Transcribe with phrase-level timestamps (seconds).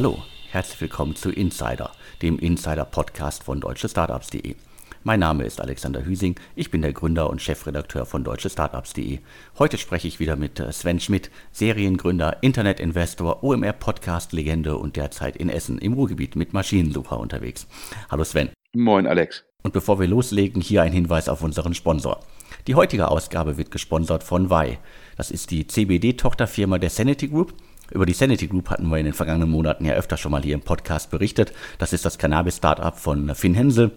[0.00, 0.22] Hallo,
[0.52, 1.90] herzlich willkommen zu Insider,
[2.22, 4.54] dem Insider-Podcast von deutschestartups.de.
[5.02, 9.18] Mein Name ist Alexander Hüsing, ich bin der Gründer und Chefredakteur von deutschestartups.de.
[9.58, 15.78] Heute spreche ich wieder mit äh, Sven Schmidt, Seriengründer, Internetinvestor, OMR-Podcast-Legende und derzeit in Essen
[15.78, 17.66] im Ruhrgebiet mit Maschinensucher unterwegs.
[18.08, 18.50] Hallo Sven.
[18.76, 19.42] Moin Alex.
[19.64, 22.20] Und bevor wir loslegen, hier ein Hinweis auf unseren Sponsor.
[22.68, 24.78] Die heutige Ausgabe wird gesponsert von VAI.
[25.16, 27.52] Das ist die CBD-Tochterfirma der Sanity Group
[27.90, 30.54] über die Sanity Group hatten wir in den vergangenen Monaten ja öfter schon mal hier
[30.54, 31.52] im Podcast berichtet.
[31.78, 33.92] Das ist das Cannabis-Startup von Finn Hensel,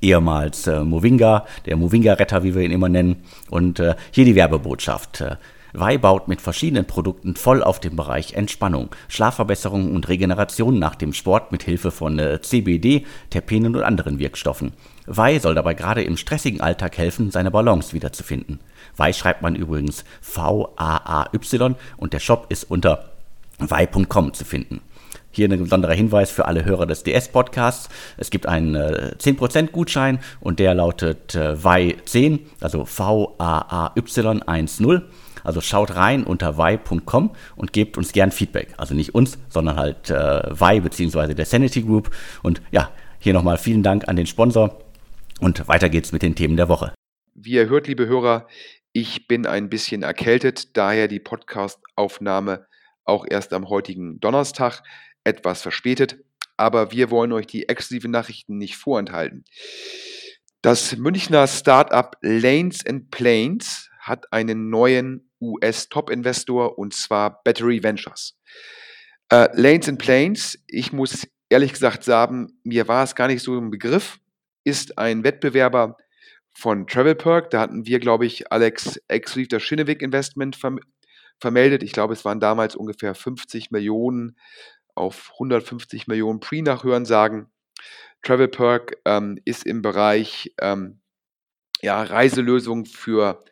[0.00, 3.24] ehemals äh, Movinga, der Movinga-Retter, wie wir ihn immer nennen.
[3.48, 5.24] Und äh, hier die Werbebotschaft.
[5.72, 11.12] Wei baut mit verschiedenen Produkten voll auf den Bereich Entspannung, Schlafverbesserung und Regeneration nach dem
[11.12, 14.72] Sport mit Hilfe von äh, CBD, Terpenen und anderen Wirkstoffen.
[15.06, 18.60] Wei soll dabei gerade im stressigen Alltag helfen, seine Balance wiederzufinden.
[18.96, 23.10] Wei schreibt man übrigens V-A-A-Y und der Shop ist unter
[23.58, 24.80] wei.com zu finden.
[25.32, 27.88] Hier ein besonderer Hinweis für alle Hörer des DS-Podcasts.
[28.16, 35.02] Es gibt einen äh, 10% Gutschein und der lautet äh, VAI10, also V-A-A-Y 10.
[35.44, 38.74] Also schaut rein unter VAI.com und gebt uns gern Feedback.
[38.76, 41.34] Also nicht uns, sondern halt äh, VAI bzw.
[41.34, 42.10] der Sanity Group.
[42.42, 44.80] Und ja, hier nochmal vielen Dank an den Sponsor
[45.40, 46.92] und weiter geht's mit den Themen der Woche.
[47.34, 48.46] Wie ihr hört, liebe Hörer,
[48.92, 52.66] ich bin ein bisschen erkältet, daher die Podcast-Aufnahme
[53.04, 54.82] auch erst am heutigen Donnerstag
[55.24, 56.18] etwas verspätet.
[56.56, 59.44] Aber wir wollen euch die exklusiven Nachrichten nicht vorenthalten.
[60.62, 68.38] Das Münchner Startup Lanes and Planes hat einen neuen US-Top-Investor und zwar Battery Ventures.
[69.30, 73.56] Äh, Lanes and Planes, ich muss ehrlich gesagt sagen, mir war es gar nicht so
[73.56, 74.18] im Begriff,
[74.64, 75.96] ist ein Wettbewerber
[76.52, 77.50] von Travelperk.
[77.50, 80.80] Da hatten wir, glaube ich, Alex exklusiv das Schinneweg Investment verm
[81.38, 81.82] vermeldet.
[81.82, 84.36] Ich glaube, es waren damals ungefähr 50 Millionen
[84.94, 87.50] auf 150 Millionen Pre-Nachhören sagen.
[88.22, 91.00] Travelperk ähm, ist im Bereich ähm,
[91.80, 93.42] ja, Reiselösungen für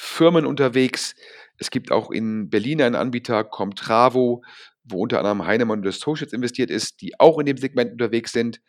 [0.00, 1.16] Firmen unterwegs.
[1.56, 4.44] Es gibt auch in Berlin einen Anbieter, Comtravo,
[4.84, 8.60] wo unter anderem Heinemann und Associates investiert ist, die auch in dem Segment unterwegs sind.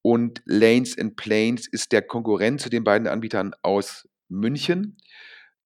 [0.00, 4.96] Und Lanes and Planes ist der Konkurrent zu den beiden Anbietern aus München.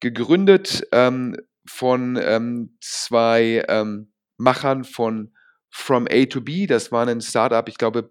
[0.01, 5.35] Gegründet ähm, von ähm, zwei ähm, Machern von
[5.69, 6.67] From A to B.
[6.67, 8.11] Das war ein Startup, ich glaube,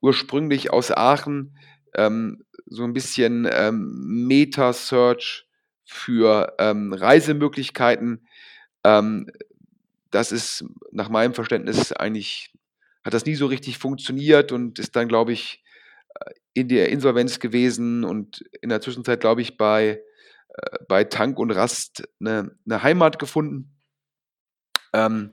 [0.00, 1.56] ursprünglich aus Aachen.
[1.94, 5.46] Ähm, so ein bisschen ähm, Meta-Search
[5.92, 8.26] für ähm, Reisemöglichkeiten.
[8.82, 12.52] das ist nach meinem Verständnis eigentlich
[13.04, 15.62] hat das nie so richtig funktioniert und ist dann, glaube ich,
[16.14, 20.02] äh, in der Insolvenz gewesen und in der Zwischenzeit, glaube ich, bei,
[20.48, 23.74] äh, bei Tank und Rast eine, eine Heimat gefunden.
[24.92, 25.32] Ähm,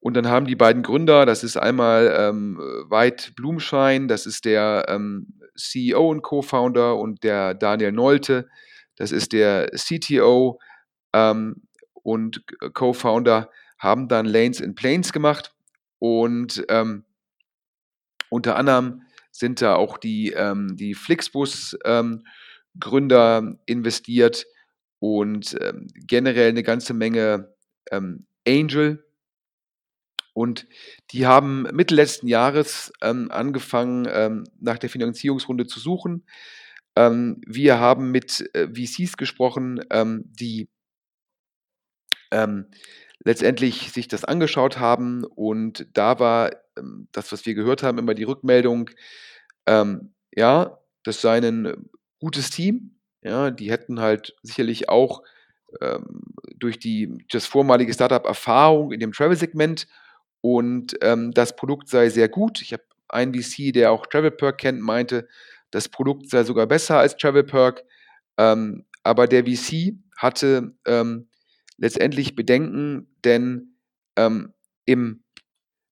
[0.00, 2.58] und dann haben die beiden Gründer, das ist einmal ähm,
[2.88, 8.48] Veit Blumschein, das ist der ähm, CEO und Co-Founder und der Daniel Nolte,
[8.98, 10.60] das ist der CTO
[11.12, 11.62] ähm,
[11.94, 12.44] und
[12.74, 15.54] Co-Founder, haben dann Lanes in Planes gemacht
[15.98, 17.04] und ähm,
[18.30, 24.46] unter anderem sind da auch die, ähm, die Flixbus-Gründer ähm, investiert
[24.98, 27.54] und ähm, generell eine ganze Menge
[27.90, 29.04] ähm, Angel.
[30.34, 30.66] Und
[31.10, 36.24] die haben Mitte letzten Jahres angefangen, nach der Finanzierungsrunde zu suchen.
[37.00, 39.80] Wir haben mit äh, VCs gesprochen,
[40.24, 40.68] die
[43.24, 48.14] letztendlich sich das angeschaut haben und da war ähm, das, was wir gehört haben, immer
[48.14, 48.90] die Rückmeldung,
[49.66, 51.88] ähm, ja, das sei ein
[52.20, 55.22] gutes Team, ja, die hätten halt sicherlich auch
[55.80, 56.22] ähm,
[56.56, 59.86] durch die das vormalige Startup Erfahrung in dem Travel-Segment
[60.40, 62.62] und ähm, das Produkt sei sehr gut.
[62.62, 65.28] Ich habe einen VC, der auch TravelPerk kennt, meinte,
[65.70, 67.84] das Produkt sei sogar besser als TravelPerk,
[68.38, 71.28] ähm, aber der VC hatte ähm,
[71.76, 73.76] letztendlich bedenken, denn
[74.16, 74.52] ähm,
[74.84, 75.22] im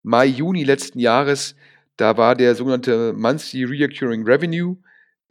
[0.03, 1.55] Mai, Juni letzten Jahres,
[1.97, 4.77] da war der sogenannte Monthly Reoccurring Revenue,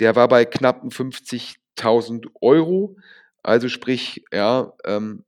[0.00, 2.96] der war bei knapp 50.000 Euro,
[3.42, 5.24] also sprich, ja, ähm,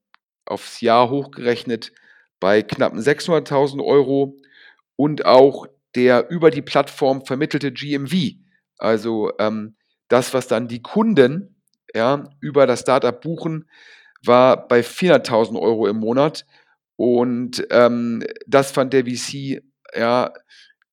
[0.46, 1.92] aufs Jahr hochgerechnet
[2.40, 4.36] bei knapp 600.000 Euro
[4.96, 8.34] und auch der über die Plattform vermittelte GMV,
[8.78, 9.76] also ähm,
[10.08, 11.62] das, was dann die Kunden
[11.94, 13.68] ja, über das Startup buchen,
[14.24, 16.46] war bei 400.000 Euro im Monat.
[16.96, 19.62] Und ähm, das fand der VC
[19.94, 20.32] ja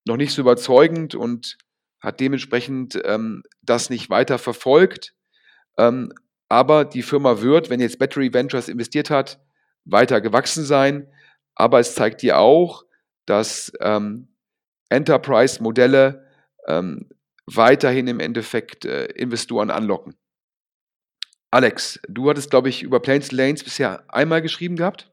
[0.06, 1.57] noch nicht so überzeugend und
[2.01, 5.13] hat dementsprechend ähm, das nicht weiter verfolgt.
[5.77, 6.12] Ähm,
[6.50, 9.39] aber die Firma wird, wenn jetzt Battery Ventures investiert hat,
[9.85, 11.07] weiter gewachsen sein.
[11.56, 12.83] Aber es zeigt dir auch,
[13.25, 14.27] dass ähm,
[14.89, 16.27] Enterprise-Modelle
[16.68, 17.09] ähm,
[17.45, 20.16] weiterhin im Endeffekt äh, Investoren anlocken.
[21.51, 25.12] Alex, du hattest, glaube ich, über Planes Lanes bisher einmal geschrieben gehabt?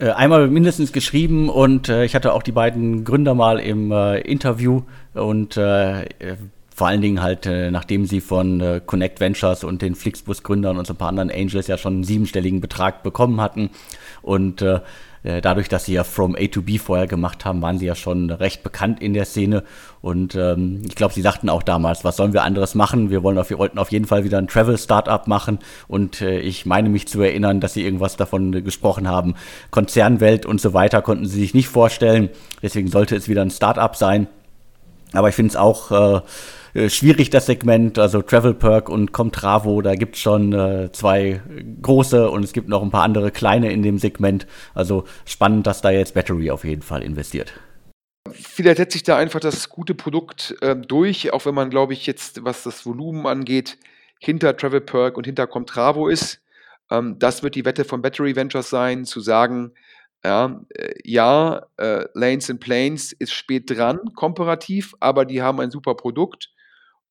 [0.00, 4.18] Äh, einmal mindestens geschrieben und äh, ich hatte auch die beiden Gründer mal im äh,
[4.22, 4.82] Interview
[5.14, 6.06] und äh,
[6.74, 10.96] vor allen Dingen halt, nachdem sie von Connect Ventures und den Flixbus-Gründern und so ein
[10.96, 13.70] paar anderen Angels ja schon einen siebenstelligen Betrag bekommen hatten
[14.22, 14.64] und
[15.24, 17.94] äh, dadurch, dass sie ja From A to B vorher gemacht haben, waren sie ja
[17.94, 19.64] schon recht bekannt in der Szene.
[20.02, 23.08] Und ähm, ich glaube, sie sagten auch damals, was sollen wir anderes machen?
[23.08, 25.58] Wir, wollen auf, wir wollten auf jeden Fall wieder ein Travel-Startup machen.
[25.88, 29.34] Und äh, ich meine mich zu erinnern, dass sie irgendwas davon äh, gesprochen haben.
[29.70, 32.28] Konzernwelt und so weiter konnten sie sich nicht vorstellen.
[32.62, 34.26] Deswegen sollte es wieder ein Startup sein.
[35.14, 36.20] Aber ich finde es auch äh,
[36.74, 37.98] äh, schwierig, das Segment.
[37.98, 41.40] Also Travel Perk und Comtravo, da gibt es schon äh, zwei
[41.80, 44.46] große und es gibt noch ein paar andere kleine in dem Segment.
[44.74, 47.52] Also spannend, dass da jetzt Battery auf jeden Fall investiert.
[48.32, 52.06] Vielleicht setzt sich da einfach das gute Produkt äh, durch, auch wenn man, glaube ich,
[52.06, 53.78] jetzt, was das Volumen angeht,
[54.18, 56.40] hinter Travel Perk und hinter Comtravo ist.
[56.90, 59.72] Ähm, das wird die Wette von Battery Ventures sein, zu sagen,
[60.24, 65.70] ja, äh, ja äh, Lanes and Planes ist spät dran, komparativ, aber die haben ein
[65.70, 66.53] super Produkt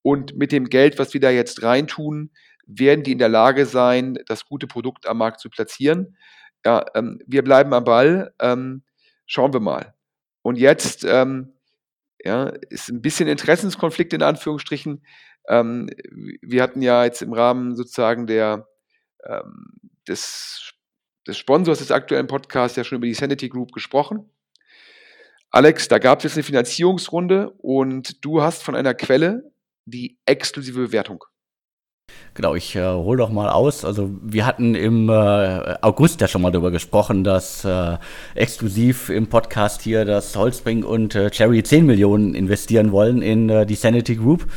[0.03, 2.29] und mit dem Geld, was wir da jetzt reintun,
[2.67, 6.17] werden die in der Lage sein, das gute Produkt am Markt zu platzieren.
[6.65, 8.33] Ja, ähm, wir bleiben am Ball.
[8.39, 8.83] Ähm,
[9.25, 9.93] schauen wir mal.
[10.41, 11.53] Und jetzt ähm,
[12.23, 15.05] ja, ist ein bisschen Interessenskonflikt in Anführungsstrichen.
[15.47, 15.89] Ähm,
[16.41, 18.67] wir hatten ja jetzt im Rahmen sozusagen der,
[19.25, 19.73] ähm,
[20.07, 20.73] des,
[21.27, 24.29] des Sponsors des aktuellen Podcasts ja schon über die Sanity Group gesprochen.
[25.49, 29.52] Alex, da gab es jetzt eine Finanzierungsrunde und du hast von einer Quelle
[29.85, 31.23] die exklusive Bewertung.
[32.33, 33.85] Genau, ich äh, hole doch mal aus.
[33.85, 37.97] Also wir hatten im äh, August ja schon mal darüber gesprochen, dass äh,
[38.35, 43.65] exklusiv im Podcast hier, dass Holzbring und äh, Cherry 10 Millionen investieren wollen in äh,
[43.65, 44.47] die Sanity Group.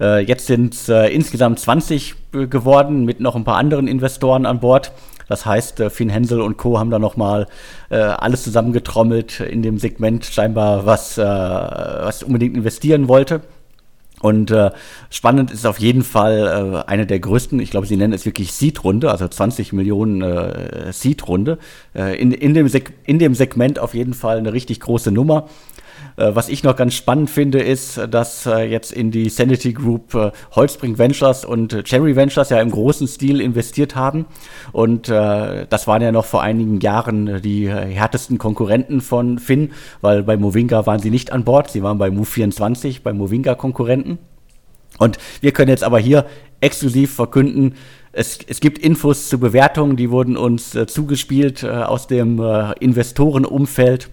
[0.00, 4.46] Äh, jetzt sind es äh, insgesamt 20 äh, geworden mit noch ein paar anderen Investoren
[4.46, 4.92] an Bord.
[5.28, 6.78] Das heißt, äh, Finn Hensel und Co.
[6.78, 7.48] haben da nochmal
[7.90, 13.42] äh, alles zusammengetrommelt in dem Segment, scheinbar was, äh, was unbedingt investieren wollte.
[14.24, 14.70] Und äh,
[15.10, 18.54] spannend ist auf jeden Fall äh, eine der größten, ich glaube, sie nennen es wirklich
[18.54, 21.58] Seed-Runde, also 20 Millionen äh, Seed-Runde.
[21.94, 22.66] Äh, in, in, dem
[23.04, 25.50] in dem Segment auf jeden Fall eine richtig große Nummer.
[26.16, 30.14] Äh, was ich noch ganz spannend finde, ist, dass äh, jetzt in die Sanity Group
[30.14, 34.26] äh, Holzbring Ventures und Cherry Ventures ja im großen Stil investiert haben.
[34.72, 40.36] Und das waren ja noch vor einigen Jahren die härtesten Konkurrenten von Finn, weil bei
[40.36, 44.18] Movinga waren sie nicht an Bord, sie waren bei Move24, bei Movinga-Konkurrenten.
[44.98, 46.26] Und wir können jetzt aber hier
[46.60, 47.74] exklusiv verkünden,
[48.16, 52.72] es, es gibt Infos zu Bewertungen, die wurden uns äh, zugespielt äh, aus dem äh,
[52.78, 54.10] Investorenumfeld.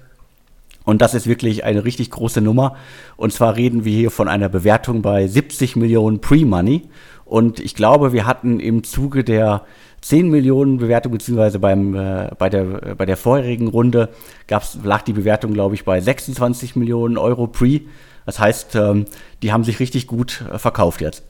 [0.83, 2.75] Und das ist wirklich eine richtig große Nummer.
[3.15, 6.89] Und zwar reden wir hier von einer Bewertung bei 70 Millionen Pre-Money.
[7.25, 9.65] Und ich glaube, wir hatten im Zuge der
[10.01, 14.09] 10 Millionen Bewertung, beziehungsweise beim, äh, bei, der, äh, bei der vorherigen Runde
[14.47, 17.81] gab's, lag die Bewertung, glaube ich, bei 26 Millionen Euro Pre.
[18.25, 19.05] Das heißt, ähm,
[19.43, 21.23] die haben sich richtig gut äh, verkauft jetzt.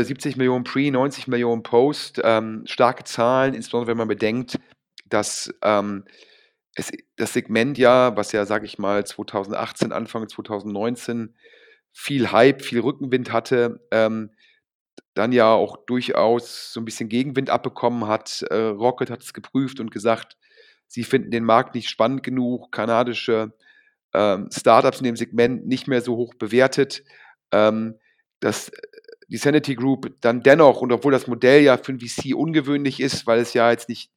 [0.00, 4.58] 70 Millionen Pre, 90 Millionen Post, ähm, starke Zahlen, insbesondere wenn man bedenkt,
[5.08, 6.04] dass ähm,
[6.80, 11.34] es, das Segment ja, was ja, sage ich mal, 2018, Anfang 2019
[11.92, 14.30] viel Hype, viel Rückenwind hatte, ähm,
[15.14, 18.42] dann ja auch durchaus so ein bisschen Gegenwind abbekommen hat.
[18.50, 20.36] Äh, Rocket hat es geprüft und gesagt,
[20.86, 23.52] sie finden den Markt nicht spannend genug, kanadische
[24.14, 27.04] ähm, Startups in dem Segment nicht mehr so hoch bewertet.
[27.52, 27.98] Ähm,
[28.40, 28.72] dass
[29.28, 33.26] die Sanity Group dann dennoch, und obwohl das Modell ja für ein VC ungewöhnlich ist,
[33.26, 34.10] weil es ja jetzt nicht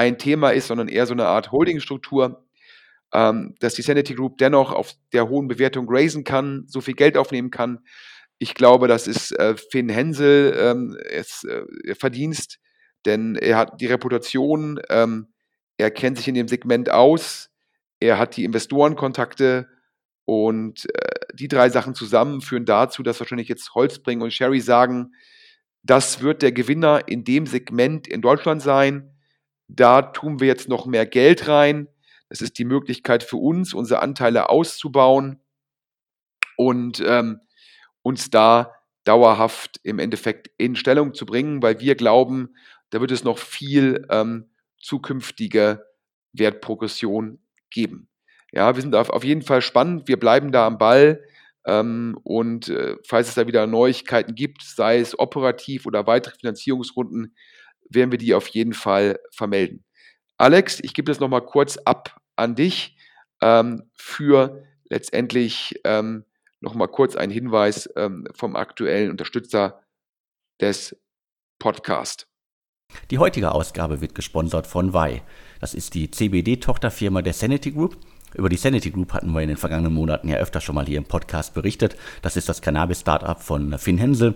[0.00, 2.46] ein Thema ist, sondern eher so eine Art Holdingstruktur,
[3.12, 7.18] ähm, dass die Sanity Group dennoch auf der hohen Bewertung raisen kann, so viel Geld
[7.18, 7.80] aufnehmen kann.
[8.38, 12.58] Ich glaube, das ist äh, Finn Hensel ähm, es, äh, Verdienst,
[13.04, 15.28] denn er hat die Reputation, ähm,
[15.76, 17.50] er kennt sich in dem Segment aus,
[18.00, 19.68] er hat die Investorenkontakte
[20.24, 25.12] und äh, die drei Sachen zusammen führen dazu, dass wahrscheinlich jetzt Holzbring und Sherry sagen,
[25.82, 29.14] das wird der Gewinner in dem Segment in Deutschland sein.
[29.76, 31.88] Da tun wir jetzt noch mehr Geld rein.
[32.28, 35.40] Das ist die Möglichkeit für uns, unsere Anteile auszubauen
[36.56, 37.40] und ähm,
[38.02, 38.74] uns da
[39.04, 42.54] dauerhaft im Endeffekt in Stellung zu bringen, weil wir glauben,
[42.90, 45.84] da wird es noch viel ähm, zukünftige
[46.32, 48.08] Wertprogression geben.
[48.52, 51.22] Ja, wir sind auf, auf jeden Fall spannend, wir bleiben da am Ball
[51.64, 57.34] ähm, und äh, falls es da wieder Neuigkeiten gibt, sei es operativ oder weitere Finanzierungsrunden,
[57.90, 59.84] werden wir die auf jeden Fall vermelden.
[60.38, 62.96] Alex, ich gebe das nochmal kurz ab an dich.
[63.40, 66.24] ähm, für letztendlich ähm,
[66.60, 69.82] nochmal kurz ein Hinweis ähm, vom aktuellen Unterstützer
[70.60, 70.96] des
[71.58, 72.26] Podcasts.
[73.10, 75.22] Die heutige Ausgabe wird gesponsert von VAI.
[75.60, 77.96] Das ist die CBD-Tochterfirma der Sanity Group.
[78.34, 80.98] Über die Sanity Group hatten wir in den vergangenen Monaten ja öfter schon mal hier
[80.98, 81.96] im Podcast berichtet.
[82.22, 84.34] Das ist das Cannabis-Startup von Finn Hensel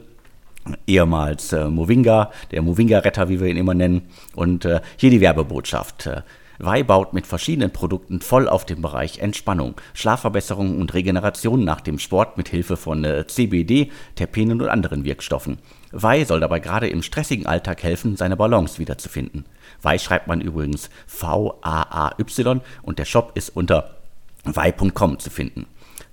[0.87, 4.03] ehemals äh, Movinga, der Movinga-Retter, wie wir ihn immer nennen.
[4.35, 6.07] Und äh, hier die Werbebotschaft.
[6.07, 6.23] Äh,
[6.59, 11.99] Wei baut mit verschiedenen Produkten voll auf den Bereich Entspannung, Schlafverbesserung und Regeneration nach dem
[11.99, 15.59] Sport mit Hilfe von äh, CBD, Terpenen und anderen Wirkstoffen.
[15.91, 19.47] Wei soll dabei gerade im stressigen Alltag helfen, seine Balance wiederzufinden.
[19.83, 23.97] Wei schreibt man übrigens V-A-A-Y und der Shop ist unter
[24.45, 25.67] wei.com zu finden.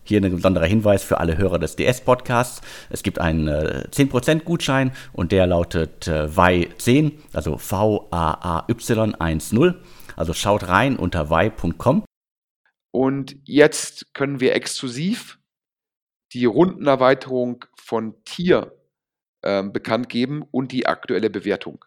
[0.03, 2.62] Hier ein besonderer Hinweis für alle Hörer des DS-Podcasts.
[2.89, 9.75] Es gibt einen äh, 10% Gutschein und der lautet äh, VAI10, also V-A-A-Y 10.
[10.15, 12.03] Also schaut rein unter VAI.com.
[12.91, 15.39] Und jetzt können wir exklusiv
[16.34, 18.75] die Rundenerweiterung von Tier
[19.43, 21.84] ähm, bekannt geben und die aktuelle Bewertung.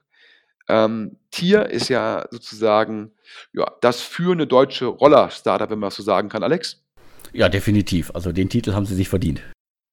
[0.68, 3.12] Ähm, Tier ist ja sozusagen
[3.52, 6.83] ja, das führende deutsche Roller-Startup, wenn man das so sagen kann, Alex.
[7.34, 8.12] Ja, definitiv.
[8.14, 9.42] Also den Titel haben sie sich verdient.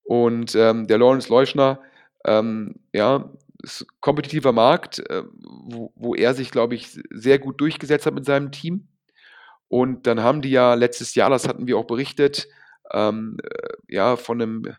[0.04, 1.82] Und ähm, der Lawrence Leuschner,
[2.26, 3.32] ähm, ja,
[3.64, 8.26] ist kompetitiver Markt, äh, wo, wo, er sich, glaube ich, sehr gut durchgesetzt hat mit
[8.26, 8.88] seinem Team.
[9.68, 12.48] Und dann haben die ja letztes Jahr, das hatten wir auch berichtet,
[12.92, 14.76] ähm, äh, ja, von einem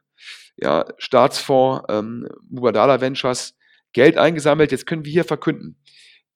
[0.56, 3.56] ja, Staatsfonds ähm, Mubadala Ventures
[3.92, 4.70] Geld eingesammelt.
[4.70, 5.76] Jetzt können wir hier verkünden,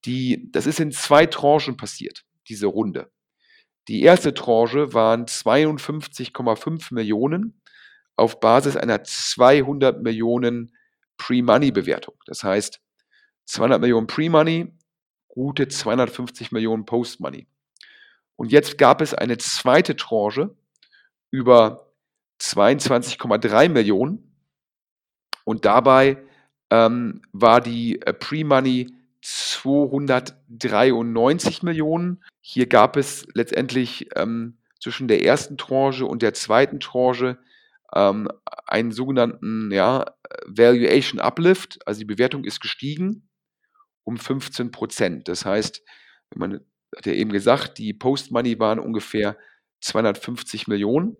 [0.04, 3.10] die, das ist in zwei Tranchen passiert, diese Runde.
[3.88, 7.60] Die erste Tranche waren 52,5 Millionen
[8.16, 10.72] auf Basis einer 200 Millionen
[11.18, 12.14] Pre-Money-Bewertung.
[12.26, 12.80] Das heißt,
[13.44, 14.72] 200 Millionen Pre-Money,
[15.28, 17.46] gute 250 Millionen Post-Money.
[18.36, 20.54] Und jetzt gab es eine zweite Tranche
[21.30, 21.92] über
[22.40, 24.36] 22,3 Millionen
[25.44, 26.18] und dabei
[26.70, 28.92] ähm, war die äh, Pre-Money
[29.26, 32.22] 293 Millionen.
[32.40, 37.36] Hier gab es letztendlich ähm, zwischen der ersten Tranche und der zweiten Tranche
[37.92, 38.28] ähm,
[38.66, 40.14] einen sogenannten ja,
[40.46, 43.28] Valuation Uplift, also die Bewertung ist gestiegen
[44.04, 45.26] um 15 Prozent.
[45.26, 45.82] Das heißt,
[46.36, 46.60] man
[46.94, 49.36] hat ja eben gesagt, die Post-Money waren ungefähr
[49.80, 51.16] 250 Millionen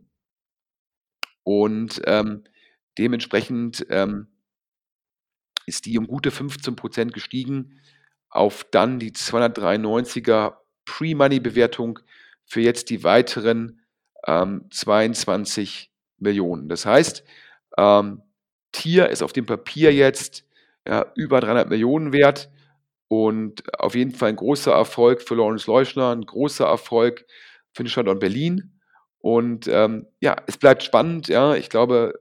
[1.43, 2.45] und ähm,
[2.99, 4.29] dementsprechend ähm,
[5.67, 7.81] ist die um gute 15 Prozent gestiegen
[8.37, 11.99] auf dann die 293er Pre-Money-Bewertung
[12.45, 13.81] für jetzt die weiteren
[14.27, 16.69] ähm, 22 Millionen.
[16.69, 17.25] Das heißt,
[17.77, 18.23] ähm,
[18.73, 20.45] Tier ist auf dem Papier jetzt
[20.87, 22.51] ja, über 300 Millionen wert
[23.09, 27.25] und auf jeden Fall ein großer Erfolg für Lawrence Leuschner, ein großer Erfolg
[27.73, 28.73] für den Standort Berlin.
[29.19, 31.29] Und ähm, ja, es bleibt spannend.
[31.29, 32.21] Ja, ich glaube,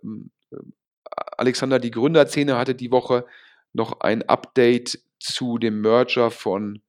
[1.37, 3.25] Alexander, die Gründerszene hatte die Woche
[3.73, 6.81] noch ein Update zu dem Merger von,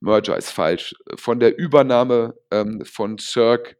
[0.00, 3.76] Merger ist falsch, von der Übernahme ähm, von Cirque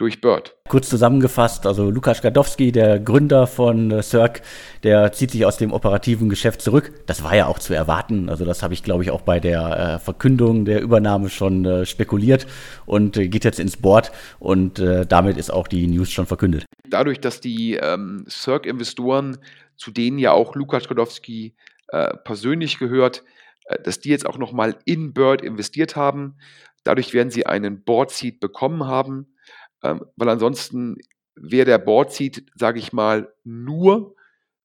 [0.00, 0.56] durch Bird.
[0.68, 4.40] Kurz zusammengefasst, also Lukas Gadowski, der Gründer von äh, Cirque,
[4.82, 6.90] der zieht sich aus dem operativen Geschäft zurück.
[7.06, 8.30] Das war ja auch zu erwarten.
[8.30, 11.84] Also das habe ich, glaube ich, auch bei der äh, Verkündung der Übernahme schon äh,
[11.84, 12.46] spekuliert
[12.86, 16.64] und äh, geht jetzt ins Board und äh, damit ist auch die News schon verkündet.
[16.88, 19.36] Dadurch, dass die ähm, Cirque-Investoren,
[19.76, 21.54] zu denen ja auch Lukas Gadowski
[21.92, 23.24] äh, persönlich gehört,
[23.66, 26.36] äh, dass die jetzt auch nochmal in Bird investiert haben.
[26.84, 29.34] Dadurch werden sie einen Board Seat bekommen haben,
[29.82, 30.96] ähm, weil ansonsten
[31.34, 34.14] wäre der Board Seat, sage ich mal, nur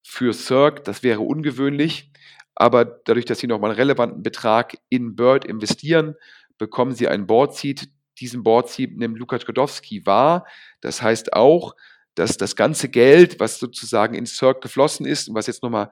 [0.04, 2.12] für Cirque, das wäre ungewöhnlich.
[2.54, 6.16] Aber dadurch, dass sie nochmal einen relevanten Betrag in Bird investieren,
[6.58, 7.90] bekommen sie einen Board Seat.
[8.20, 10.46] Diesen Board Seat nimmt Lukas Godowski wahr.
[10.80, 11.76] Das heißt auch,
[12.16, 15.92] dass das ganze Geld, was sozusagen in Cirque geflossen ist und was jetzt nochmal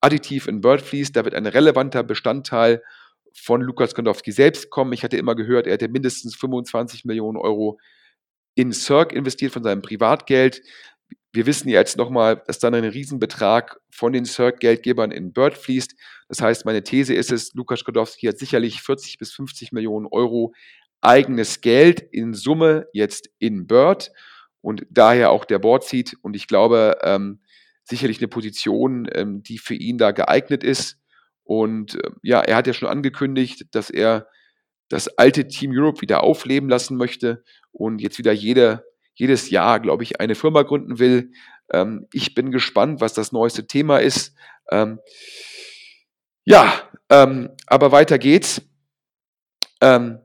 [0.00, 2.82] additiv in Bird fließt, da wird ein relevanter Bestandteil
[3.34, 4.92] von Lukas Kondowski selbst kommen.
[4.92, 7.78] Ich hatte immer gehört, er hätte mindestens 25 Millionen Euro
[8.54, 10.62] in Cirque investiert von seinem Privatgeld.
[11.32, 15.94] Wir wissen jetzt nochmal, dass dann ein Riesenbetrag von den Cirque-Geldgebern in Bird fließt.
[16.28, 20.54] Das heißt, meine These ist es, Lukas Skodowski hat sicherlich 40 bis 50 Millionen Euro
[21.02, 24.10] eigenes Geld in Summe jetzt in Bird
[24.62, 26.14] und daher auch der Board Seat.
[26.22, 27.40] Und ich glaube, ähm,
[27.88, 30.98] sicherlich eine Position, ähm, die für ihn da geeignet ist.
[31.44, 34.28] Und äh, ja, er hat ja schon angekündigt, dass er
[34.88, 40.02] das alte Team Europe wieder aufleben lassen möchte und jetzt wieder jede, jedes Jahr, glaube
[40.02, 41.32] ich, eine Firma gründen will.
[41.72, 44.34] Ähm, ich bin gespannt, was das neueste Thema ist.
[44.70, 45.00] Ähm,
[46.44, 46.72] ja,
[47.10, 48.62] ähm, aber weiter geht's.
[49.80, 50.20] Ähm,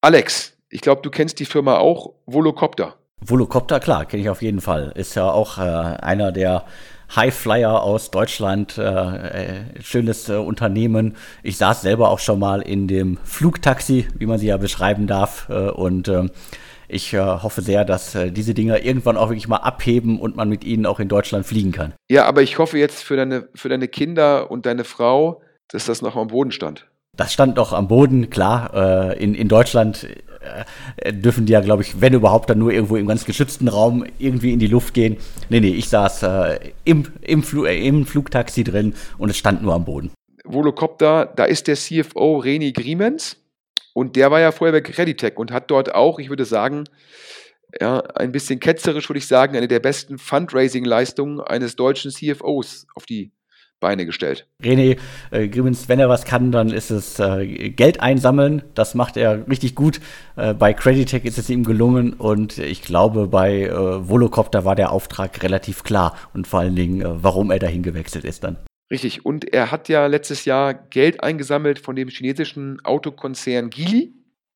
[0.00, 2.98] Alex, Ich glaube, du kennst die Firma auch, Volocopter.
[3.20, 4.92] Volocopter, klar, kenne ich auf jeden Fall.
[4.94, 6.66] Ist ja auch äh, einer der
[7.14, 11.16] Highflyer aus Deutschland, äh, äh, schönes äh, Unternehmen.
[11.42, 15.48] Ich saß selber auch schon mal in dem Flugtaxi, wie man sie ja beschreiben darf.
[15.48, 16.30] Äh, und ähm,
[16.88, 20.48] ich äh, hoffe sehr, dass äh, diese Dinger irgendwann auch wirklich mal abheben und man
[20.48, 21.94] mit ihnen auch in Deutschland fliegen kann.
[22.08, 26.02] Ja, aber ich hoffe jetzt für deine, für deine Kinder und deine Frau, dass das
[26.02, 26.86] noch am Boden stand.
[27.16, 29.16] Das stand noch am Boden, klar.
[29.16, 30.06] In, in Deutschland
[30.96, 34.04] äh, dürfen die ja, glaube ich, wenn überhaupt, dann nur irgendwo im ganz geschützten Raum
[34.18, 35.16] irgendwie in die Luft gehen.
[35.48, 39.62] Nee, nee, ich saß äh, im, im, Flu äh, im Flugtaxi drin und es stand
[39.62, 40.10] nur am Boden.
[40.44, 43.36] Volocopter, da ist der CFO Reni Griemens
[43.94, 46.84] und der war ja vorher bei Creditec und hat dort auch, ich würde sagen,
[47.80, 53.06] ja, ein bisschen ketzerisch würde ich sagen, eine der besten Fundraising-Leistungen eines deutschen CFOs auf
[53.06, 53.32] die
[53.86, 54.48] Beine gestellt.
[54.60, 54.98] René
[55.30, 58.64] äh, Grimmens, wenn er was kann, dann ist es äh, Geld einsammeln.
[58.74, 60.00] Das macht er richtig gut.
[60.34, 64.90] Äh, bei Creditec ist es ihm gelungen und ich glaube, bei äh, Volocopter war der
[64.90, 68.56] Auftrag relativ klar und vor allen Dingen, äh, warum er dahin gewechselt ist dann.
[68.90, 69.24] Richtig.
[69.24, 74.14] Und er hat ja letztes Jahr Geld eingesammelt von dem chinesischen Autokonzern Geely.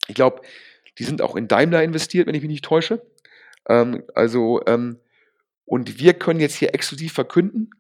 [0.08, 0.40] Ich glaube,
[0.98, 3.00] die sind auch in Daimler investiert, wenn ich mich nicht täusche.
[3.68, 4.98] Ähm, also, ähm,
[5.66, 7.70] und wir können jetzt hier exklusiv verkünden,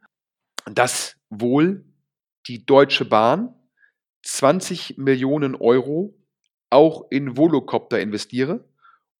[0.66, 1.84] dass wohl
[2.46, 3.54] die Deutsche Bahn
[4.22, 6.14] 20 Millionen Euro
[6.68, 8.64] auch in Volocopter investiere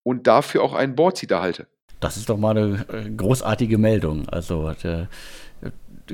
[0.02, 1.66] und dafür auch einen Boardseat erhalte.
[2.00, 4.28] Das ist doch mal eine äh, großartige Meldung.
[4.28, 5.08] Also der,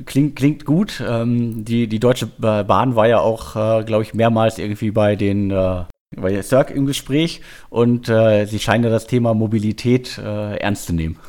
[0.05, 1.01] klingt, klingt gut.
[1.05, 5.51] Ähm, die, die Deutsche Bahn war ja auch, äh, glaube ich, mehrmals irgendwie bei den
[5.51, 5.83] äh,
[6.15, 10.93] bei Cirque im Gespräch und äh, sie scheinen ja das Thema Mobilität äh, ernst zu
[10.93, 11.19] nehmen,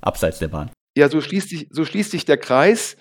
[0.00, 0.70] abseits der Bahn.
[0.96, 2.96] Ja, so schließt sich, so schließt sich der Kreis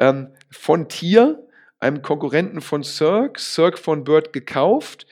[0.00, 1.46] ähm, von Tier,
[1.78, 5.06] einem Konkurrenten von Cirque, Cirque von Bird gekauft.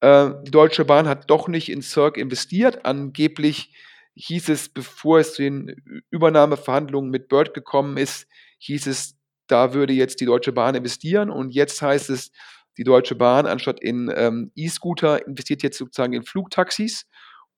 [0.00, 2.84] Äh, die Deutsche Bahn hat doch nicht in Cirque investiert.
[2.84, 3.74] Angeblich
[4.14, 8.26] hieß es, bevor es zu den Übernahmeverhandlungen mit Bird gekommen ist,
[8.58, 12.30] hieß es, da würde jetzt die Deutsche Bahn investieren und jetzt heißt es,
[12.78, 17.06] die Deutsche Bahn anstatt in ähm, E-Scooter investiert jetzt sozusagen in Flugtaxis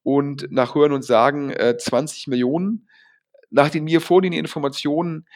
[0.02, 2.88] und nach Hören und Sagen äh, 20 Millionen.
[3.50, 5.26] Nach den mir vorliegenden Informationen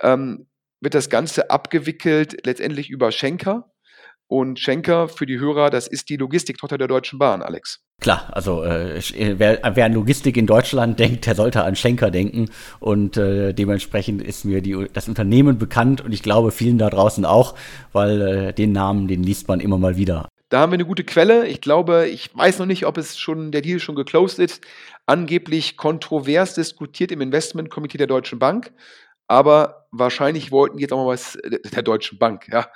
[0.00, 0.46] ähm,
[0.80, 3.72] wird das Ganze abgewickelt letztendlich über Schenker.
[4.30, 7.80] Und Schenker für die Hörer, das ist die Logistiktochter der Deutschen Bahn, Alex.
[8.00, 9.00] Klar, also äh,
[9.38, 12.50] wer, wer, an Logistik in Deutschland denkt, der sollte an Schenker denken.
[12.78, 17.24] Und äh, dementsprechend ist mir die, das Unternehmen bekannt und ich glaube vielen da draußen
[17.24, 17.54] auch,
[17.92, 20.28] weil äh, den Namen, den liest man immer mal wieder.
[20.50, 21.46] Da haben wir eine gute Quelle.
[21.46, 24.62] Ich glaube, ich weiß noch nicht, ob es schon der Deal schon geclosed ist.
[25.06, 28.72] Angeblich kontrovers diskutiert im Investmentkomitee der Deutschen Bank.
[29.28, 32.68] Aber wahrscheinlich wollten jetzt auch mal was äh, der Deutschen Bank, ja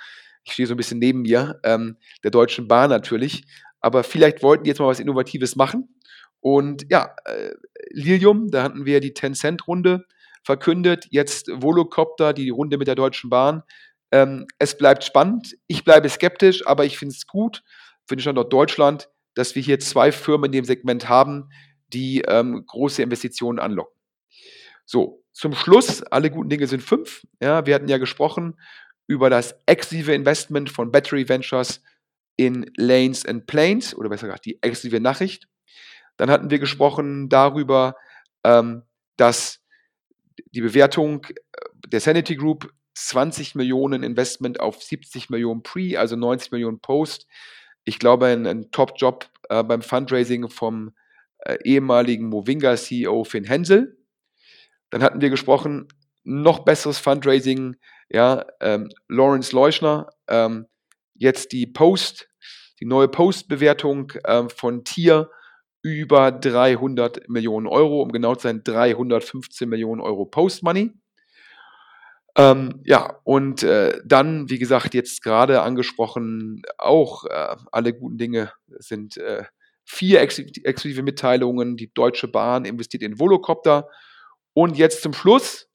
[0.44, 3.44] ich stehe so ein bisschen neben mir, ähm, der Deutschen Bahn natürlich.
[3.80, 5.96] Aber vielleicht wollten die jetzt mal was Innovatives machen.
[6.40, 7.52] Und ja, äh,
[7.90, 10.04] Lilium, da hatten wir die 10-Cent-Runde
[10.42, 11.06] verkündet.
[11.10, 13.62] Jetzt Volocopter, die Runde mit der Deutschen Bahn.
[14.10, 15.56] Ähm, es bleibt spannend.
[15.68, 17.62] Ich bleibe skeptisch, aber ich finde es gut
[18.06, 21.50] für den Standort Deutschland, dass wir hier zwei Firmen in dem Segment haben,
[21.92, 23.94] die ähm, große Investitionen anlocken.
[24.84, 27.26] So, zum Schluss, alle guten Dinge sind fünf.
[27.40, 28.58] Ja, wir hatten ja gesprochen
[29.06, 31.82] über das exklusive Investment von Battery Ventures
[32.36, 35.48] in Lanes and Planes oder besser gesagt die exklusive Nachricht.
[36.16, 37.96] Dann hatten wir gesprochen darüber,
[38.44, 38.82] ähm,
[39.16, 39.60] dass
[40.52, 41.34] die Bewertung äh,
[41.88, 47.26] der Sanity Group 20 Millionen Investment auf 70 Millionen Pre, also 90 Millionen Post.
[47.84, 50.92] Ich glaube, ein, ein Top-Job äh, beim Fundraising vom
[51.38, 53.98] äh, ehemaligen Movinga CEO Finn Hensel.
[54.92, 55.88] Dann hatten wir gesprochen,
[56.22, 57.76] noch besseres Fundraising
[58.10, 60.66] ja, ähm, Lawrence Leuschner, ähm,
[61.14, 62.28] jetzt die Post,
[62.78, 65.30] die neue Post-Bewertung ähm, von Tier
[65.80, 70.92] über 300 Millionen Euro, um genau zu sein 315 Millionen Euro Post-Money.
[72.36, 78.52] Ähm, ja, und äh, dann, wie gesagt, jetzt gerade angesprochen, auch äh, alle guten Dinge
[78.78, 79.44] sind äh,
[79.84, 81.76] vier exklusive Mitteilungen.
[81.76, 83.88] Die Deutsche Bahn investiert in Volocopter.
[84.54, 85.68] Und jetzt zum Schluss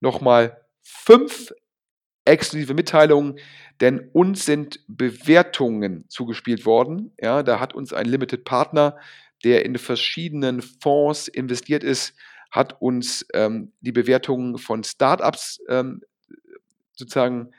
[0.00, 1.52] nochmal fünf
[2.24, 3.38] exklusive Mitteilungen,
[3.80, 7.12] denn uns sind Bewertungen zugespielt worden.
[7.20, 8.98] Ja, da hat uns ein Limited Partner,
[9.44, 12.14] der in verschiedenen Fonds investiert ist,
[12.50, 16.02] hat uns ähm, die Bewertungen von Startups ähm,
[16.94, 17.52] sozusagen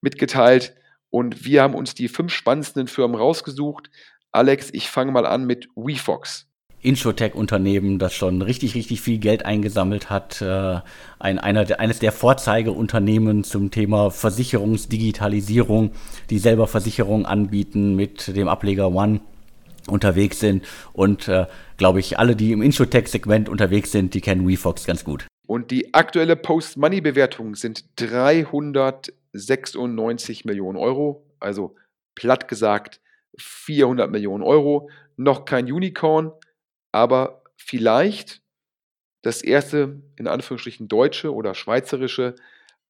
[0.00, 0.74] mitgeteilt
[1.10, 3.90] und wir haben uns die fünf spannendsten Firmen rausgesucht.
[4.32, 6.46] Alex, ich fange mal an mit WeFox.
[6.82, 10.40] Insurtech-Unternehmen, das schon richtig, richtig viel Geld eingesammelt hat.
[10.40, 10.80] Äh,
[11.18, 15.92] ein, einer, eines der Vorzeigeunternehmen zum Thema Versicherungsdigitalisierung,
[16.30, 19.20] die selber Versicherungen anbieten mit dem Ableger One.
[19.88, 20.64] unterwegs sind.
[20.92, 25.26] Und äh, glaube ich, alle, die im Insurtech-Segment unterwegs sind, die kennen WeFox ganz gut.
[25.46, 31.76] Und die aktuelle Post-Money-Bewertung sind 396 Millionen Euro, also
[32.16, 33.00] platt gesagt
[33.38, 34.90] 400 Millionen Euro.
[35.16, 36.32] Noch kein Unicorn,
[36.96, 38.40] aber vielleicht
[39.20, 42.36] das erste, in Anführungsstrichen, deutsche oder schweizerische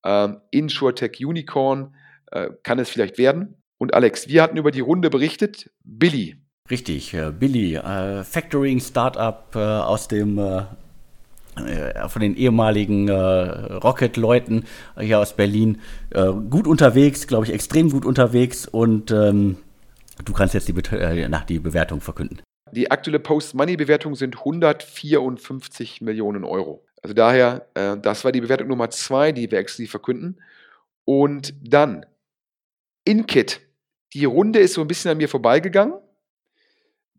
[0.04, 1.96] ähm, InsurTech Unicorn
[2.30, 3.56] äh, kann es vielleicht werden.
[3.78, 5.72] Und Alex, wir hatten über die Runde berichtet.
[5.82, 6.36] Billy.
[6.70, 10.62] Richtig, äh, Billy, äh, Factoring Startup äh, aus dem äh,
[11.56, 14.66] äh, von den ehemaligen Rocket-Leuten
[15.00, 15.80] hier aus Berlin.
[16.12, 19.56] gut unterwegs, glaube ich, extrem gut unterwegs und ähm,
[20.24, 22.40] du kannst jetzt die, Be nach die Bewertung verkünden.
[22.72, 26.84] Die aktuelle Post-Money-Bewertung sind 154 Millionen Euro.
[27.02, 30.40] Also daher, äh, das war die Bewertung Nummer zwei, die wir exklusiv verkünden.
[31.04, 32.04] Und dann,
[33.04, 33.60] Inkit.
[34.14, 35.94] Die Runde ist so ein bisschen an mir vorbeigegangen.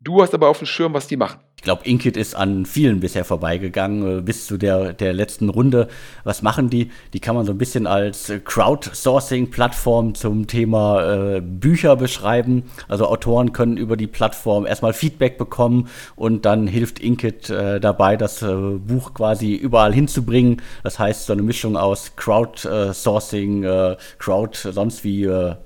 [0.00, 1.40] Du hast aber auf dem Schirm, was die machen.
[1.56, 5.88] Ich glaube, Inkit ist an vielen bisher vorbeigegangen, äh, bis zu der, der letzten Runde.
[6.22, 6.92] Was machen die?
[7.12, 12.70] Die kann man so ein bisschen als Crowdsourcing-Plattform zum Thema äh, Bücher beschreiben.
[12.86, 18.16] Also Autoren können über die Plattform erstmal Feedback bekommen und dann hilft Inkit äh, dabei,
[18.16, 20.62] das äh, Buch quasi überall hinzubringen.
[20.84, 25.56] Das heißt, so eine Mischung aus Crowdsourcing, äh, Crowd, sonst wie äh,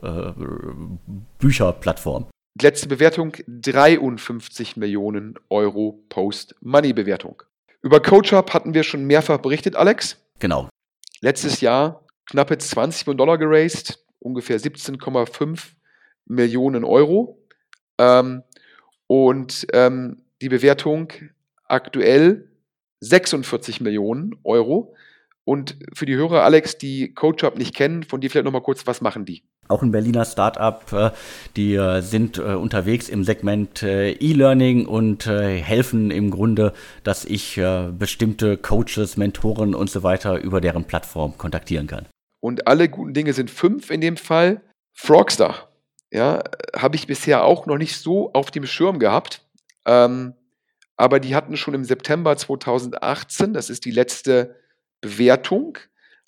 [1.39, 2.32] Bücherplattform.
[2.61, 7.43] Letzte Bewertung 53 Millionen Euro Post-Money-Bewertung.
[7.81, 10.23] Über CoachUp hatten wir schon mehrfach berichtet, Alex.
[10.39, 10.69] Genau.
[11.21, 15.71] Letztes Jahr knappe 20 Millionen Dollar geraced, ungefähr 17,5
[16.27, 17.43] Millionen Euro.
[17.99, 18.43] Ähm,
[19.07, 21.11] und ähm, die Bewertung
[21.69, 22.51] aktuell
[23.01, 24.95] 46 Millionen Euro.
[25.45, 29.01] Und für die Hörer, Alex, die CoachUp nicht kennen, von dir vielleicht nochmal kurz, was
[29.01, 29.43] machen die?
[29.73, 31.11] Auch ein Berliner Startup, äh,
[31.57, 37.59] die äh, sind äh, unterwegs im Segment E-Learning und helfen im Grunde, dass ich
[37.99, 42.07] bestimmte Coaches, Mentoren und so weiter über deren Plattform kontaktieren kann.
[42.41, 44.61] Und alle guten Dinge sind fünf in dem Fall.
[44.93, 45.71] Frogstar,
[46.11, 46.43] ja,
[46.77, 49.43] habe ich bisher auch noch nicht so auf dem Schirm gehabt.
[49.87, 50.35] Ähm,
[50.97, 54.57] aber die hatten schon im September 2018, das ist die letzte
[55.01, 55.79] Bewertung,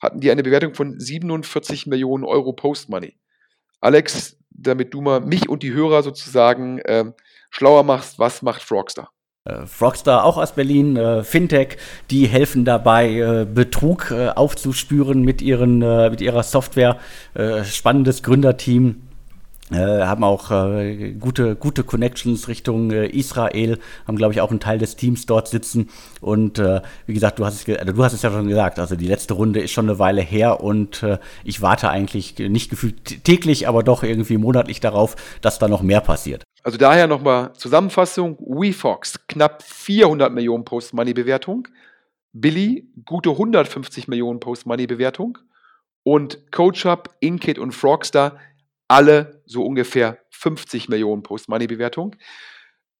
[0.00, 3.16] hatten die eine Bewertung von 47 Millionen Euro Post-Money.
[3.84, 7.04] Alex, damit du mal mich und die Hörer sozusagen äh,
[7.50, 9.10] schlauer machst, was macht Frogstar?
[9.44, 11.76] Äh, Frogstar auch aus Berlin, äh, Fintech,
[12.10, 16.98] die helfen dabei, äh, Betrug aufzuspüren mit, ihren, mit ihrer Software.
[17.64, 19.02] spannendes Gründerteam,
[19.70, 24.60] äh, haben auch äh, gute, gute Connections Richtung äh, Israel, haben, glaube ich, auch einen
[24.60, 25.88] Teil des Teams dort sitzen.
[26.20, 28.94] Und äh, wie gesagt, du hast, es also du hast es ja schon gesagt, also
[28.94, 33.24] die letzte Runde ist schon eine Weile her und äh, ich warte eigentlich nicht gefühlt
[33.24, 36.44] täglich, aber doch irgendwie monatlich darauf, dass da noch mehr passiert.
[36.62, 38.38] Also daher nochmal Zusammenfassung.
[38.40, 41.68] WeFox, knapp 400 Millionen Post-Money-Bewertung.
[42.32, 45.38] Billy, gute 150 Millionen Post-Money-Bewertung.
[46.02, 48.38] Und CoachUp, Inkit und Frogstar
[48.88, 52.16] alle so ungefähr 50 Millionen Post-Money-Bewertung.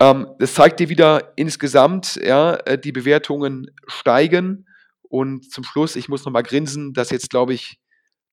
[0.01, 4.66] Ähm, das zeigt dir wieder insgesamt, ja, äh, die Bewertungen steigen.
[5.03, 7.79] Und zum Schluss, ich muss nochmal grinsen, dass jetzt, glaube ich,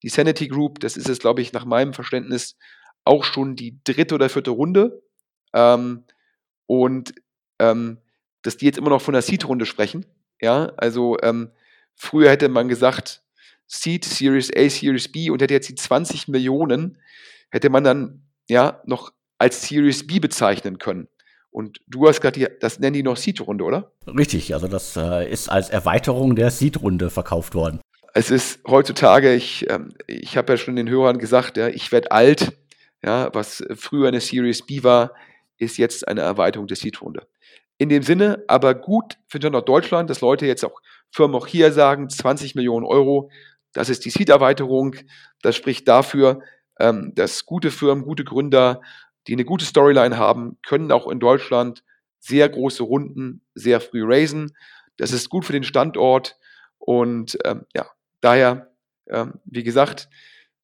[0.04, 2.58] die Sanity Group, das ist es, glaube ich, nach meinem Verständnis
[3.04, 5.04] auch schon die dritte oder vierte Runde.
[5.54, 6.06] Ähm,
[6.66, 7.14] und
[7.60, 8.00] ähm,
[8.42, 10.06] dass die jetzt immer noch von der Seed-Runde sprechen.
[10.42, 11.52] Ja, also ähm,
[11.96, 13.24] früher hätte man gesagt,
[13.68, 16.98] Seed, Series A, Series B und hätte jetzt die 20 Millionen
[17.52, 21.08] hätte man dann ja noch als Series B bezeichnen können.
[21.52, 23.92] Und du hast gerade, das nennen die noch Seed-Runde, oder?
[24.08, 27.82] Richtig, also das äh, ist als Erweiterung der Seed-Runde verkauft worden.
[28.14, 32.12] Es ist heutzutage, ich, ähm, ich habe ja schon den Hörern gesagt, ja, ich werde
[32.12, 32.58] alt.
[33.04, 35.14] Ja, was früher eine Series B war,
[35.58, 37.28] ist jetzt eine Erweiterung der Seed-Runde.
[37.78, 42.10] In dem Sinne, aber gut für Deutschland, dass Leute jetzt auch Firmen auch hier sagen,
[42.10, 43.32] 20 Millionen Euro,
[43.74, 44.96] das ist die Seed-Erweiterung.
[45.42, 46.42] Das spricht dafür,
[46.80, 48.82] ähm, dass gute Firmen, gute Gründer,
[49.28, 51.84] die eine gute Storyline haben, können auch in Deutschland
[52.20, 54.56] sehr große Runden sehr früh raisen.
[54.98, 56.38] Das ist gut für den Standort
[56.78, 57.86] und ähm, ja,
[58.22, 58.72] daher,
[59.08, 60.10] ähm, wie gesagt,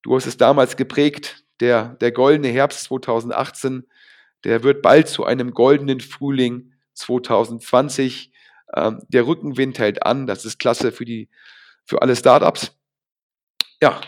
[0.01, 3.87] du hast es damals geprägt, der, der goldene Herbst 2018,
[4.43, 8.31] der wird bald zu einem goldenen Frühling 2020.
[8.75, 11.29] Ähm, der Rückenwind hält an, das ist klasse für, die,
[11.85, 12.75] für alle Startups.
[13.81, 14.01] Ja,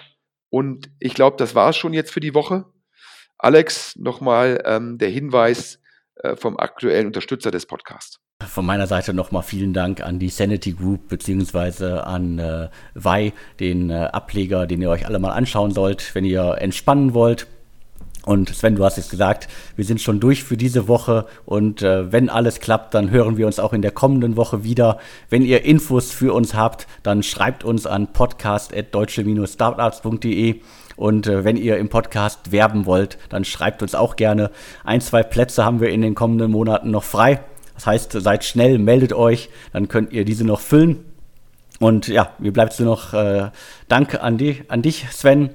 [0.49, 2.65] und ich glaube, das war es schon jetzt für die Woche.
[3.37, 5.79] Alex, nochmal ähm, der Hinweis
[6.15, 8.19] äh, vom aktuellen Unterstützer des Podcasts.
[8.45, 13.89] Von meiner Seite nochmal vielen Dank an die Sanity Group beziehungsweise an äh, VI, den
[13.89, 17.47] äh, Ableger, den ihr euch alle mal anschauen sollt, wenn ihr entspannen wollt.
[18.29, 22.11] Und Sven, du hast es gesagt, wir sind schon durch für diese Woche und äh,
[22.11, 24.99] wenn alles klappt, dann hören wir uns auch in der kommenden Woche wieder.
[25.31, 30.61] Wenn ihr Infos für uns habt, dann schreibt uns an podcast.deutsche-startups.de
[30.95, 34.51] und äh, wenn ihr im Podcast werben wollt, dann schreibt uns auch gerne.
[34.83, 37.39] Ein, zwei Plätze haben wir in den kommenden Monaten noch frei.
[37.73, 41.03] Das heißt, seid schnell, meldet euch, dann könnt ihr diese noch füllen.
[41.79, 43.49] Und ja, mir bleibt nur noch äh,
[43.87, 45.49] Danke an, die, an dich, Sven.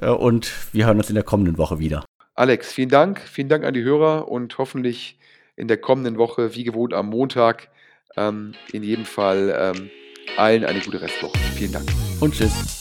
[0.00, 2.04] Äh, und wir hören uns in der kommenden Woche wieder.
[2.34, 3.20] Alex, vielen Dank.
[3.20, 5.18] Vielen Dank an die Hörer und hoffentlich
[5.56, 7.68] in der kommenden Woche, wie gewohnt am Montag,
[8.16, 9.90] ähm, in jedem Fall ähm,
[10.36, 11.36] allen eine gute Restwoche.
[11.56, 11.88] Vielen Dank.
[12.20, 12.78] Und tschüss.